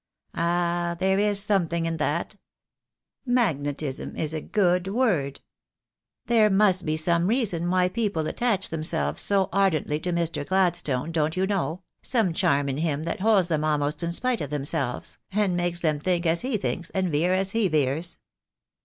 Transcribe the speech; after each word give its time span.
"Ah, 0.33 0.97
there 0.99 1.19
is 1.19 1.39
something 1.39 1.85
in 1.85 1.97
that. 1.97 2.35
Magnetism 3.23 4.15
is 4.15 4.33
a 4.33 4.41
good 4.41 4.87
word. 4.87 5.41
There 6.25 6.49
must 6.49 6.87
be 6.87 6.97
some 6.97 7.27
reason 7.27 7.69
why 7.69 7.87
people 7.87 8.23
27O 8.23 8.25
THE 8.25 8.31
DAY 8.31 8.39
WILL 8.45 8.49
COME. 8.49 8.51
attach 8.51 8.69
themselves 8.71 9.21
so 9.21 9.49
ardently 9.53 9.99
to 9.99 10.11
Mr. 10.11 10.43
Gladstone, 10.43 11.11
don't 11.11 11.37
you 11.37 11.45
know, 11.45 11.83
some 12.01 12.33
charm 12.33 12.67
in 12.67 12.77
him 12.77 13.03
that 13.03 13.19
holds 13.19 13.47
them 13.47 13.63
almost 13.63 14.01
in 14.01 14.11
spite 14.11 14.41
of 14.41 14.49
themselves, 14.49 15.19
and 15.33 15.55
makes 15.55 15.81
them 15.81 15.99
think 15.99 16.25
as 16.25 16.41
he 16.41 16.57
thinks, 16.57 16.89
and 16.89 17.11
veer 17.11 17.35
as 17.35 17.51
he 17.51 17.67
veers. 17.67 18.17